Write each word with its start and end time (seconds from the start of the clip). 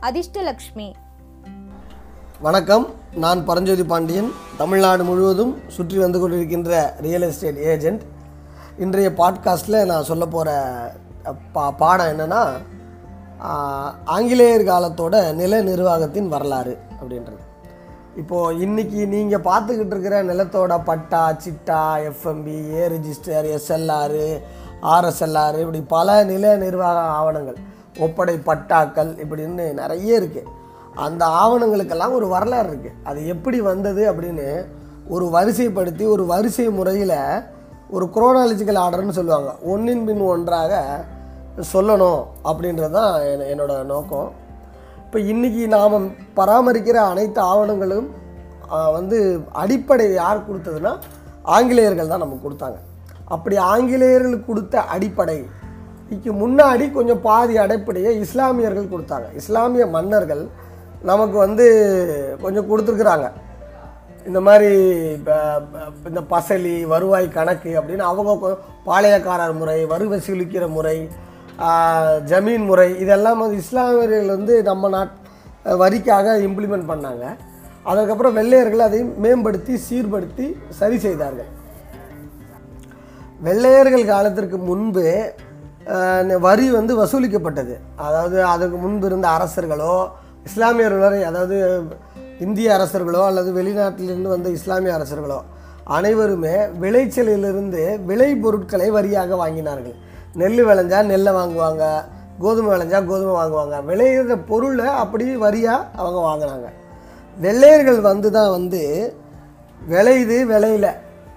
அதிர்ஷ்டலக்ஷ்மி. 0.00 0.92
வணக்கம். 2.40 2.86
நான் 3.14 3.44
பரஞ்சோதி 3.44 3.84
பாண்டியன். 3.84 4.32
தமிழ்நாடு 4.56 5.04
முழுவதும் 5.04 5.60
சுற்றி 5.68 5.98
வந்து 5.98 6.18
கொண்டிருக்கின்ற 6.18 6.92
ரியல் 7.00 7.22
எஸ்டேட் 7.22 7.56
ஏஜென்ட் 7.56 8.02
இன்றைய 8.78 9.10
பாட்காஸ்ட்டில் 9.10 9.84
நான் 9.84 10.04
சொல்ல 10.04 10.26
போகிற 10.26 10.50
பா 11.52 11.70
பாடம் 11.70 12.06
என்னென்னா 12.06 12.46
ஆங்கிலேயர் 14.04 14.60
காலத்தோட 14.60 15.34
நில 15.34 15.62
நிர்வாகத்தின் 15.62 16.28
வரலாறு 16.28 16.78
அப்படின்றது. 17.00 17.42
இப்போது 18.16 18.66
இன்றைக்கி 18.66 19.06
நீங்கள் 19.06 19.44
பார்த்துக்கிட்டு 19.44 19.86
இருக்கிற 19.86 20.22
நிலத்தோட 20.24 20.84
patta 20.84 21.32
chitta 21.32 22.12
FMB 22.12 22.74
A 22.74 22.88
register 22.88 23.58
SLR 23.58 24.40
RSLR 24.82 25.58
இப்படி 25.58 25.80
பல 25.80 26.24
நில 26.24 26.56
நிர்வாக 26.56 26.98
ஆவணங்கள். 26.98 27.56
ஒப்படை 28.06 28.34
பட்டாக்கள் 28.48 29.12
இப்படின்னு 29.22 29.64
நிறைய 29.80 30.20
இருக்குது 30.20 30.50
அந்த 31.04 31.22
ஆவணங்களுக்கெல்லாம் 31.42 32.16
ஒரு 32.18 32.26
வரலாறு 32.34 32.68
இருக்குது 32.70 32.98
அது 33.08 33.20
எப்படி 33.34 33.58
வந்தது 33.70 34.02
அப்படின்னு 34.10 34.46
ஒரு 35.14 35.26
வரிசைப்படுத்தி 35.36 36.04
ஒரு 36.14 36.24
வரிசை 36.32 36.66
முறையில் 36.78 37.18
ஒரு 37.96 38.06
குரோனாலஜிக்கல் 38.14 38.80
ஆர்டர்னு 38.82 39.16
சொல்லுவாங்க. 39.18 39.50
ஒன்றின் 39.72 40.04
பின் 40.08 40.20
ஒன்றாக 40.32 40.72
சொல்லணும் 41.72 42.20
அப்படின்றது 42.50 42.94
தான் 42.98 43.14
என்னோட 43.52 43.72
நோக்கம். 43.92 44.28
இப்போ 45.04 45.18
இன்றைக்கி 45.32 45.62
நாம் 45.76 46.06
பராமரிக்கிற 46.38 46.98
அனைத்து 47.12 47.40
ஆவணங்களும் 47.52 48.08
வந்து 48.98 49.18
அடிப்படை 49.62 50.06
யார் 50.20 50.46
கொடுத்ததுன்னா 50.48 50.92
ஆங்கிலேயர்கள் 51.56 52.12
தான் 52.12 52.24
நமக்கு 52.24 52.46
கொடுத்தாங்க. 52.46 52.78
அப்படி 53.34 53.56
ஆங்கிலேயர்கள் 53.72 54.46
கொடுத்த 54.48 54.84
அடிப்படை 54.94 55.38
இதுக்கு 56.10 56.32
முன்னாடி 56.42 56.84
கொஞ்சம் 56.96 57.20
பாதி 57.26 57.54
அடிப்படையை 57.64 58.12
இஸ்லாமியர்கள் 58.24 58.92
கொடுத்தாங்க. 58.92 59.26
இஸ்லாமிய 59.40 59.84
மன்னர்கள் 59.96 60.42
நமக்கு 61.10 61.36
வந்து 61.44 61.66
கொஞ்சம் 62.44 62.68
கொடுத்துருக்குறாங்க. 62.70 63.26
இந்த 64.28 64.40
மாதிரி 64.46 64.70
இந்த 66.08 66.20
பசலி 66.32 66.72
வருவாய் 66.92 67.28
கணக்கு 67.36 67.70
அப்படின்னு 67.80 68.04
அவங்க 68.08 68.48
பாளையக்காரர் 68.88 69.54
முறை 69.60 69.78
வரி 69.92 70.06
வசூலிக்கிற 70.12 70.64
முறை 70.76 70.96
ஜமீன் 72.30 72.66
முறை 72.70 72.88
இதெல்லாம் 73.04 73.40
வந்து 73.42 73.60
இஸ்லாமியர்கள் 73.64 74.34
வந்து 74.36 74.56
நம்ம 74.70 74.90
நாட் 74.96 75.14
வரிக்காக 75.82 76.34
இம்ப்ளிமெண்ட் 76.48 76.90
பண்ணாங்க. 76.92 77.24
அதுக்கப்புறம் 77.90 78.36
வெள்ளையர்கள் 78.40 78.86
அதை 78.88 79.00
மேம்படுத்தி 79.24 79.74
சீர்படுத்தி 79.86 80.46
சரி 80.80 80.98
செய்தார்கள். 81.06 81.50
வெள்ளையர்கள் 83.48 84.10
காலத்திற்கு 84.12 84.58
முன்பு 84.70 85.04
வரி 86.46 86.66
வந்து 86.78 86.92
வசூலிக்கப்பட்டது. 87.02 87.74
அதாவது 88.06 88.38
அதுக்கு 88.54 88.76
முன்பு 88.84 89.06
இருந்த 89.10 89.26
அரசர்களோ 89.36 89.94
இஸ்லாமியர்களோ 90.48 91.08
அதாவது 91.30 91.56
இந்திய 92.46 92.68
அரசர்களோ 92.76 93.22
அல்லது 93.30 93.50
வெளிநாட்டிலிருந்து 93.56 94.30
வந்த 94.34 94.48
இஸ்லாமிய 94.58 94.92
அரசர்களோ 94.98 95.38
அனைவருமே 95.96 96.54
விளைச்சலிலிருந்து 96.82 97.82
விளை 98.08 98.30
பொருட்களை 98.42 98.88
வரியாக 98.96 99.36
வாங்கினார்கள். 99.42 99.96
நெல் 100.40 100.60
விளைஞ்சால் 100.68 101.10
நெல்லை 101.12 101.32
வாங்குவாங்க 101.38 101.84
கோதுமை 102.42 102.70
விளைஞ்சால் 102.74 103.08
கோதுமை 103.10 103.32
வாங்குவாங்க. 103.38 103.76
விளையிற 103.88 104.36
பொருளை 104.50 104.86
அப்படி 105.02 105.24
வரியாக 105.46 105.88
அவங்க 106.00 106.20
வாங்கினாங்க. 106.28 106.68
வெள்ளையர்கள் 107.36 108.00
வந்து 108.10 108.30
தான் 108.36 108.52
வந்து 108.56 108.82
விளையுது 109.94 110.38
விளையில. 110.52 110.86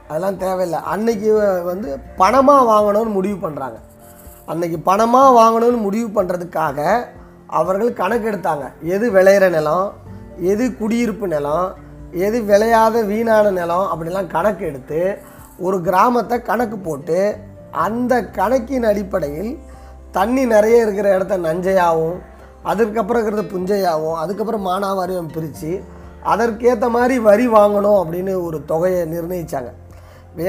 அதெல்லாம் 0.07 0.39
தேவையில்லை. 0.43 0.79
அன்னைக்கு 0.93 1.31
வந்து 1.71 1.89
பணமாக 2.21 2.69
வாங்கணும்னு 2.71 3.17
முடிவு 3.17 3.39
பண்ணுறாங்க 3.45 3.79
அன்னைக்கு 4.45 4.77
பணமாக 4.85 5.35
வாங்கணும்னு 5.39 5.77
முடிவு 5.77 6.21
பண்ணுறதுக்காக 6.21 6.79
அவர்கள் 7.47 7.91
கணக்கெடுத்தாங்க. 7.91 8.65
எது 8.83 9.11
விளையிற 9.11 9.49
நிலம் 9.49 9.87
எது 10.51 10.75
குடியிருப்பு 10.75 11.27
நிலம் 11.27 11.67
எது 12.11 12.41
விளையாத 12.43 13.03
வீணான 13.03 13.51
நிலம் 13.51 13.85
அப்படிலாம் 13.91 14.27
கணக்கு 14.27 14.65
எடுத்து 14.65 15.17
ஒரு 15.59 15.81
கிராமத்தை 15.81 16.41
கணக்கு 16.41 16.77
போட்டு 16.77 17.19
அந்த 17.71 18.21
கணக்கின் 18.21 18.83
அடிப்படையில் 18.83 19.59
தண்ணி 20.11 20.45
நிறைய 20.45 20.81
இருக்கிற 20.81 21.15
இடத்த 21.15 21.37
நஞ்சையாகவும் 21.37 22.17
அதுக்கப்புறம் 22.63 23.21
இருக்கிறது 23.21 23.53
புஞ்சையாகவும் 23.53 24.17
அதுக்கப்புறம் 24.17 24.67
மானாவாரியம் 24.67 25.33
பிரித்து 25.33 25.71
அதற்கேற்ற 26.23 26.89
மாதிரி 26.89 27.19
வரி 27.19 27.47
வாங்கணும் 27.47 27.99
அப்படின்னு 28.03 28.43
ஒரு 28.43 28.65
தொகையை 28.65 29.05
நிர்ணயித்தாங்க 29.05 29.71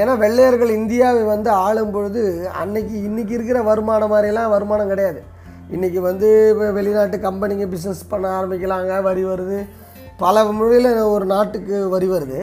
ஏன்னா 0.01 0.13
வெள்ளையர்கள் 0.23 0.77
இந்தியாவை 0.79 1.23
வந்து 1.33 1.49
ஆளும் 1.65 1.91
பொழுது 1.95 2.21
அன்னைக்கு 2.61 2.95
இன்றைக்கி 3.07 3.33
இருக்கிற 3.37 3.59
வருமானம் 3.69 4.11
மாதிரிலாம் 4.13 4.53
வருமானம் 4.53 4.91
கிடையாது. 4.91 5.19
இன்றைக்கி 5.75 5.99
வந்து 6.09 6.27
இப்போ 6.51 6.67
வெளிநாட்டு 6.77 7.17
கம்பெனிங்க 7.27 7.65
பிஸ்னஸ் 7.73 8.01
பண்ண 8.11 8.25
ஆரம்பிக்கலாங்க 8.37 9.01
வரி 9.09 9.23
வருது. 9.31 9.59
பல 10.23 10.43
முறையில் 10.57 10.89
ஒரு 11.15 11.25
நாட்டுக்கு 11.33 11.77
வரி 11.95 12.07
வருது. 12.15 12.39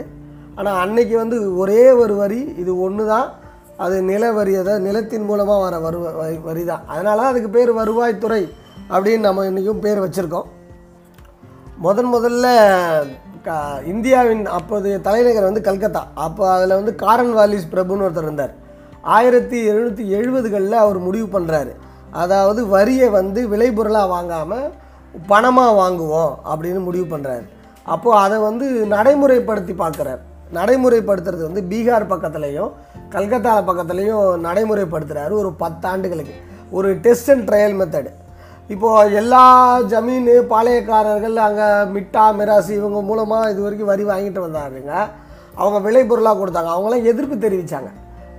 ஆனால் 0.59 0.79
அன்னைக்கு 0.85 1.15
வந்து 1.23 1.57
ஒரே 1.63 1.85
ஒரு 2.03 2.15
வரி 2.23 2.41
இது 2.63 2.73
ஒன்று 2.87 3.05
தான் 3.13 3.29
அது 3.85 3.97
நில 4.11 4.25
வரி 4.39 4.55
அதாவது 4.63 4.87
நிலத்தின் 4.89 5.29
மூலமாக 5.29 5.61
வர 5.67 5.77
வரு 5.85 5.99
வரி 6.23 6.37
வரி 6.49 6.65
தான் 6.71 6.83
அதனால 6.93 7.17
தான் 7.21 7.33
அதுக்கு 7.33 7.51
பேர் 7.57 7.71
வருவாய்த்துறை 7.81 8.43
அப்படின்னு 8.95 9.27
நம்ம 9.29 9.47
இன்றைக்கும் 9.51 9.85
பேர் 9.87 10.05
வச்சுருக்கோம். 10.05 10.49
முதன் 11.87 12.11
முதல்ல 12.15 12.47
க 13.47 13.55
இந்தியாவின் 13.93 14.43
அப்போதைய 14.57 14.97
தலைநகர் 15.07 15.47
வந்து 15.49 15.63
கல்கத்தா. 15.69 16.03
அப்போ 16.25 16.43
அதில் 16.57 16.75
வந்து 16.79 16.93
காரன் 17.01 17.33
வாலிஸ் 17.39 17.71
பிரபுன்னு 17.73 18.05
ஒருத்தர் 18.07 18.27
இருந்தார். 18.29 18.53
ஆயிரத்தி 19.17 19.59
எழுநூற்றி 19.71 20.05
எழுபதுகளில் 20.19 20.77
அவர் 20.83 20.99
முடிவு 21.07 21.29
பண்ணுறாரு 21.33 21.73
அதாவது 22.23 22.61
வரியை 22.75 23.09
வந்து 23.19 23.41
விளைபொருளாக 23.53 24.13
வாங்காமல் 24.15 24.69
பணமாக 25.31 25.73
வாங்குவோம் 25.81 26.33
அப்படின்னு 26.53 26.81
முடிவு 26.89 27.07
பண்ணுறாரு 27.15 27.45
அப்போது 27.87 28.21
அதை 28.25 28.39
வந்து 28.49 28.67
நடைமுறைப்படுத்தி 28.95 29.75
பார்க்குறார். 29.83 30.23
நடைமுறைப்படுத்துறது 30.59 31.43
வந்து 31.49 31.63
பீகார் 31.71 32.11
பக்கத்துலேயும் 32.15 32.73
கல்கத்தா 33.17 33.53
பக்கத்துலேயும் 33.71 34.27
நடைமுறைப்படுத்துகிறாரு 34.49 35.35
ஒரு 35.43 35.53
பத்தாண்டுகளுக்கு. 35.65 36.37
ஒரு 36.79 36.91
டெஸ்ட் 37.07 37.31
அண்ட் 37.33 37.47
ட்ரையல் 37.49 37.79
மெத்தடு 37.81 38.11
இப்போது 38.71 39.15
எல்லா 39.15 39.43
ஜமீன் 39.87 40.29
பாளையக்காரர்கள் 40.51 41.37
அங்கே 41.39 41.67
மிட்டா 41.95 42.25
மிராசி 42.39 42.73
இவங்க 42.75 43.01
மூலமாக 43.03 43.51
இது 43.51 43.61
வரைக்கும் 43.63 43.87
வரி 43.87 44.05
வாங்கிட்டு 44.05 44.41
வந்தாருங்க. 44.41 44.93
அவங்க 45.55 45.79
விளைபொருளாக 45.87 46.39
கொடுத்தாங்க. 46.39 46.71
அவங்களாம் 46.75 47.09
எதிர்ப்பு 47.13 47.37
தெரிவித்தாங்க 47.37 47.91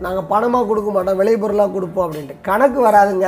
நாங்கள் 0.01 0.29
பணமாக 0.29 0.67
கொடுக்க 0.67 0.91
மாட்டோம் 0.91 1.17
விளைபொருளாக 1.17 1.71
கொடுப்போம் 1.71 2.05
அப்படின்ட்டு. 2.07 2.41
கணக்கு 2.41 2.79
வராதுங்க. 2.81 3.27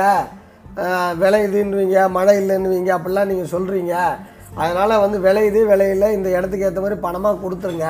அஹ், 0.76 1.12
மழை 1.18 2.34
இல்லைன்னுவீங்க 2.38 2.90
அப்படிலாம் 2.96 3.28
நீங்கள் 3.28 3.52
சொல்கிறீங்க 3.52 3.94
அதனால் 4.56 5.00
வந்து 5.00 5.18
விளையுது 5.18 5.60
விளையில 5.70 6.12
இந்த 6.12 6.28
இடத்துக்கு 6.28 6.66
ஏற்ற 6.66 6.80
மாதிரி 6.80 7.00
பணமாக 7.00 7.40
கொடுத்துருங்க 7.42 7.88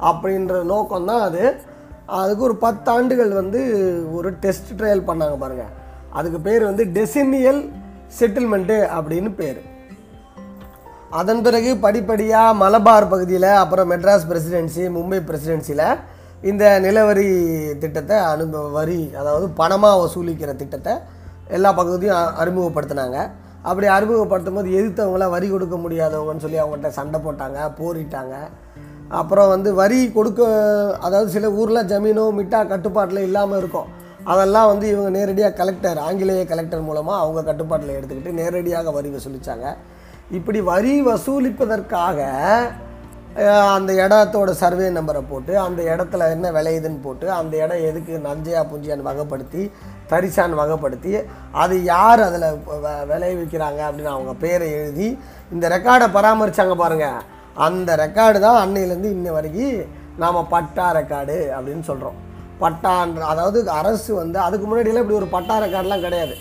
அப்படின்ற 0.00 0.62
நோக்கம் 0.64 1.04
தான் 1.04 1.22
அது. 1.22 1.44
அதுக்கு 2.16 2.42
ஒரு 2.42 2.56
பத்தாண்டுகள் 2.58 3.30
வந்து 3.32 3.60
ஒரு 4.12 4.30
டெஸ்ட் 4.40 4.70
ட்ரையல் 4.78 5.06
பண்ணாங்க 5.06 5.36
பாருங்கள் 5.38 5.72
அதுக்கு 6.12 6.40
பேர் 6.40 6.64
வந்து 6.64 6.84
டெசினியல் 6.92 7.60
செட்டில்மெண்ட்டு 8.18 8.76
அப்படின்னு 8.96 9.30
பேர். 9.38 9.60
அதன் 11.20 11.42
பிறகு 11.46 11.70
படிப்படியாக 11.84 12.58
மலபார் 12.62 13.12
பகுதியில் 13.12 13.50
அப்புறம் 13.62 13.90
மெட்ராஸ் 13.92 14.28
பிரசிடென்சி 14.30 14.84
மும்பை 14.96 15.18
பிரசிடென்சியில் 15.28 15.86
இந்த 16.50 16.64
நிலவரி 16.84 17.28
திட்டத்தை 17.82 18.16
அனுப 18.30 18.62
வரி 18.78 19.00
அதாவது 19.20 19.46
பணமாக 19.60 20.00
வசூலிக்கிற 20.02 20.50
திட்டத்தை 20.62 20.94
எல்லா 21.56 21.70
பகுதியும் 21.78 22.36
அறிமுகப்படுத்தினாங்க. 22.42 23.18
அப்படி 23.68 23.86
அறிமுகப்படுத்தும் 23.96 24.58
போது 24.58 24.70
எதிர்த்தவங்களாம் 24.78 25.34
வரி 25.34 25.46
கொடுக்க 25.52 25.76
முடியாதவங்கன்னு 25.84 26.44
சொல்லி 26.44 26.60
அவங்கள்ட்ட 26.62 26.90
சண்டை 26.98 27.18
போட்டாங்க 27.26 27.58
போரிட்டாங்க. 27.80 28.34
அப்புறம் 29.20 29.52
வந்து 29.54 29.70
வரி 29.80 30.00
கொடுக்க 30.16 30.42
அதாவது 31.06 31.28
சில 31.36 31.48
ஊரில் 31.60 31.88
ஜமீனோ 31.92 32.24
மிட்டா 32.38 32.60
கட்டுப்பாட்டில் 32.72 33.26
இல்லாமல் 33.28 33.60
இருக்கும். 33.62 33.88
அதெல்லாம் 34.24 34.68
வந்து 34.68 34.86
இவங்க 34.88 35.10
நேரடியாக 35.10 35.56
கலெக்டர் 35.58 35.98
ஆங்கிலேய 35.98 36.42
கலெக்டர் 36.44 36.86
மூலமாக 36.86 37.22
அவங்க 37.22 37.40
கட்டுப்பாட்டில் 37.42 37.96
எடுத்துக்கிட்டு 37.96 38.32
நேரடியாக 38.32 38.92
வரி 38.92 39.10
வசூலித்தாங்க 39.10 39.68
இப்படி 40.30 40.60
வரி 40.64 40.94
வசூலிப்பதற்காக 41.02 42.18
அந்த 43.74 43.90
இடத்தோட 43.94 44.50
சர்வே 44.54 44.88
நம்பரை 44.90 45.22
போட்டு 45.22 45.52
அந்த 45.58 45.80
இடத்துல 45.82 46.28
என்ன 46.30 46.50
விளையுதுன்னு 46.50 47.00
போட்டு 47.00 47.26
அந்த 47.32 47.54
இடம் 47.56 47.86
எதுக்கு 47.86 48.20
நஞ்சையா 48.26 48.60
புஞ்சியான்னு 48.62 49.08
வகைப்படுத்தி 49.08 49.62
தரிசான் 50.10 50.58
வகைப்படுத்தி 50.60 51.12
அது 51.54 51.76
யார் 51.84 52.20
அதில் 52.20 52.48
விளைவிக்கிறாங்க 53.10 53.80
அப்படின்னு 53.86 54.14
அவங்க 54.14 54.34
பேரை 54.38 54.68
எழுதி 54.72 55.08
இந்த 55.50 55.68
ரெக்கார்டை 55.68 56.08
பராமரித்தாங்க 56.08 56.76
பாருங்கள் 56.76 57.24
அந்த 57.60 57.90
ரெக்கார்டு 57.96 58.38
தான் 58.38 58.62
அன்னையிலேருந்து 58.62 59.10
இன்ன 59.10 59.32
வரைக்கும் 59.32 59.80
நாம் 60.18 60.48
பட்டா 60.48 60.86
ரெக்கார்டு 60.92 61.36
அப்படின்னு 61.56 61.84
சொல்கிறோம் 61.84 62.18
பட்டான்ற 62.62 63.22
அதாவது 63.32 63.58
அரசு 63.80 64.10
வந்து 64.22 64.38
அதுக்கு 64.46 64.66
முன்னாடியெல்லாம் 64.66 65.04
இப்படி 65.04 65.20
ஒரு 65.22 65.28
பட்டா 65.36 65.54
ரெக்கார்ட்லாம் 65.64 66.04
கிடையாது. 66.06 66.34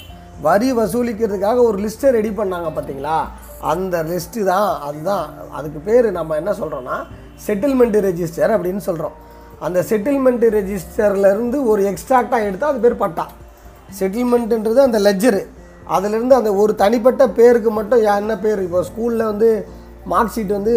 வரி 0.47 0.69
வசூலிக்கிறதுக்காக 0.79 1.59
ஒரு 1.69 1.77
லிஸ்ட்டை 1.83 2.09
ரெடி 2.17 2.31
பண்ணாங்க 2.39 2.69
பார்த்தீங்களா? 2.75 3.17
அந்த 3.71 3.95
லிஸ்ட்டு 4.11 4.47
தான் 4.51 4.69
அதுதான். 4.87 5.25
அதுக்கு 5.57 5.79
பேர் 5.89 6.07
நம்ம 6.19 6.35
என்ன 6.41 6.51
சொல்கிறோன்னா 6.61 6.97
செட்டில்மெண்ட் 7.45 7.97
ரெஜிஸ்டர் 8.07 8.53
அப்படின்னு 8.55 8.83
சொல்கிறோம் 8.87 9.17
அந்த 9.65 9.79
செட்டில்மெண்ட் 9.89 10.45
ரெஜிஸ்டர்லேருந்து 10.57 11.57
ஒரு 11.71 11.81
எக்ஸ்ட்ராக்டாக 11.91 12.47
எடுத்தால் 12.47 12.71
அது 12.73 12.83
பேர் 12.85 13.01
பட்டா. 13.03 13.25
செட்டில்மெண்ட்டுன்றது 13.99 14.81
அந்த 14.87 14.99
லெஜரு 15.07 15.43
அதுலேருந்து 15.95 16.35
அந்த 16.39 16.51
ஒரு 16.61 16.73
தனிப்பட்ட 16.81 17.23
பேருக்கு 17.39 17.71
மட்டும் 17.77 18.03
என்ன 18.21 18.35
பேர்? 18.43 18.61
இப்போ 18.67 18.81
ஸ்கூலில் 18.89 19.29
வந்து 19.31 19.49
மார்க் 20.11 20.33
ஷீட் 20.35 20.53
வந்து 20.57 20.73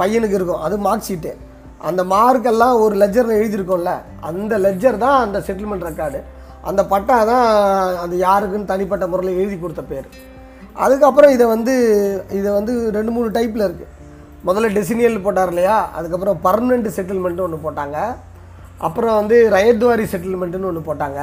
பையனுக்கு 0.00 0.38
இருக்கும். 0.38 0.62
அது 0.66 0.76
மார்க் 0.86 1.08
ஷீட்டு 1.08 1.32
அந்த 1.88 2.02
மார்க்கெல்லாம் 2.14 2.76
ஒரு 2.84 2.94
லெஜரில் 3.02 3.38
எழுதியிருக்கோம்ல 3.40 3.92
அந்த 4.28 4.58
லெஜர் 4.66 5.02
தான் 5.04 5.18
அந்த 5.24 5.38
செட்டில்மெண்ட் 5.46 5.88
ரெக்கார்டு 5.88 6.20
அந்த 6.70 6.82
பட்டா 6.92 7.16
தான் 7.30 7.46
அது 8.02 8.14
யாருக்குன்னு 8.26 8.70
தனிப்பட்ட 8.72 9.04
முறையில் 9.12 9.38
எழுதி 9.40 9.56
கொடுத்த 9.58 9.82
பேர். 9.92 10.06
அதுக்கப்புறம் 10.84 11.32
இதை 11.36 11.46
வந்து 11.54 11.74
இதை 12.38 12.50
வந்து 12.58 12.72
ரெண்டு 12.96 13.12
மூணு 13.16 13.28
டைப்பில் 13.36 13.66
இருக்குது 13.68 13.90
முதல்ல 14.48 14.68
டெசினியல் 14.76 15.24
போட்டார் 15.24 15.50
இல்லையா? 15.52 15.78
அதுக்கப்புறம் 15.98 16.38
பர்மனெண்ட் 16.46 16.88
செட்டில்மெண்ட்டு 16.98 17.44
ஒன்று 17.46 17.64
போட்டாங்க. 17.66 17.98
அப்புறம் 18.86 19.18
வந்து 19.20 19.36
ரயத்வாரி 19.56 20.04
செட்டில்மெண்ட்டுன்னு 20.12 20.70
ஒன்று 20.70 20.88
போட்டாங்க. 20.88 21.20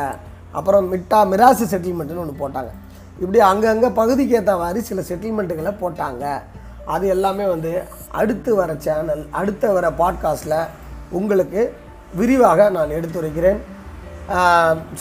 அப்புறம் 0.58 0.86
மிட்டா 0.94 1.20
மிராசு 1.32 1.66
செட்டில்மெண்ட்டுன்னு 1.74 2.24
ஒன்று 2.26 2.42
போட்டாங்க. 2.44 2.72
இப்படி 3.24 3.40
அங்கங்கே 3.52 3.90
பகுதிக்கு 4.00 4.38
ஏற்ற 4.40 4.54
மாதிரி 4.64 4.82
சில 4.90 5.02
செட்டில்மெண்ட்டுகளை 5.10 5.74
போட்டாங்க. 5.82 6.26
அது 6.96 7.06
எல்லாமே 7.16 7.46
வந்து 7.54 7.72
அடுத்து 8.22 8.52
வர 8.60 8.72
சேனல் 8.86 9.24
அடுத்த 9.40 9.72
வர 9.76 9.88
பாட்காஸ்ட்டில் 10.02 10.62
உங்களுக்கு 11.18 11.62
விரிவாக 12.20 12.70
நான் 12.78 12.96
எடுத்துரைக்கிறேன். 12.98 13.60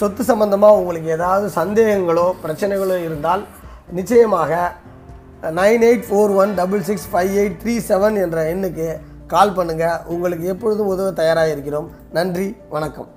சொத்து 0.00 0.22
சம்பந்தமாக 0.30 0.78
உங்களுக்கு 0.80 1.08
ஏதாவது 1.16 1.46
சந்தேகங்களோ 1.60 2.26
பிரச்சனைகளோ 2.42 2.96
இருந்தால் 3.06 3.42
நிச்சயமாக 3.98 4.52
nine 5.58 5.84
eight 5.88 6.06
four 6.08 6.32
one 6.42 6.52
double 6.60 6.86
six 6.88 7.08
five 7.12 7.34
eight 7.42 7.60
three 7.62 7.74
seven 7.90 8.16
என்ற 8.24 8.38
எண்ணுக்கு 8.54 8.88
கால் 9.34 9.56
பண்ணுங்கள் 9.58 10.00
உங்களுக்கு 10.14 10.46
எப்பொழுதும் 10.54 10.90
உதவ 10.94 11.10
தயாராக 11.20 11.54
இருக்கிறோம். 11.54 11.88
நன்றி 12.18 12.48
வணக்கம். 12.74 13.08